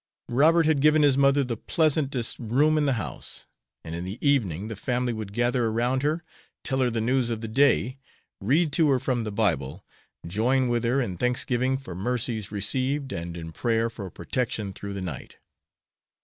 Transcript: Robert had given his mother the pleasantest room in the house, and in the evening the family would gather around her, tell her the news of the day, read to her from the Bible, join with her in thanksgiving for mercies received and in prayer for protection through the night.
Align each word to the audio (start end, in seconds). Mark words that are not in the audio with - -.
Robert 0.29 0.65
had 0.65 0.79
given 0.79 1.03
his 1.03 1.15
mother 1.15 1.43
the 1.43 1.55
pleasantest 1.55 2.39
room 2.39 2.75
in 2.75 2.87
the 2.87 2.93
house, 2.97 3.45
and 3.83 3.93
in 3.93 4.03
the 4.03 4.17
evening 4.19 4.67
the 4.67 4.75
family 4.75 5.13
would 5.13 5.31
gather 5.31 5.65
around 5.67 6.01
her, 6.01 6.23
tell 6.63 6.79
her 6.79 6.89
the 6.89 6.99
news 6.99 7.29
of 7.29 7.41
the 7.41 7.47
day, 7.47 7.99
read 8.41 8.73
to 8.73 8.89
her 8.89 8.97
from 8.99 9.25
the 9.25 9.31
Bible, 9.31 9.85
join 10.25 10.69
with 10.69 10.83
her 10.85 10.99
in 10.99 11.17
thanksgiving 11.17 11.77
for 11.77 11.93
mercies 11.93 12.51
received 12.51 13.11
and 13.13 13.37
in 13.37 13.51
prayer 13.51 13.91
for 13.91 14.09
protection 14.09 14.73
through 14.73 14.93
the 14.95 15.01
night. 15.01 15.37